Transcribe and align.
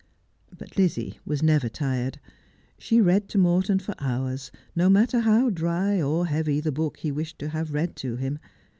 But 0.57 0.77
Lizzie 0.79 1.19
was 1.27 1.43
never 1.43 1.69
tired. 1.69 2.19
She 2.79 2.99
read 2.99 3.29
to 3.29 3.37
Morton 3.37 3.77
for 3.77 3.93
hours, 3.99 4.49
no 4.75 4.89
matter 4.89 5.19
how 5.19 5.51
dry 5.51 6.01
or 6.01 6.25
heavy 6.25 6.59
the 6.59 6.71
book 6.71 6.97
he 6.97 7.11
wished 7.11 7.37
to 7.37 7.49
have 7.49 7.71
read 7.75 7.95
to 7.97 8.15
him. 8.15 8.39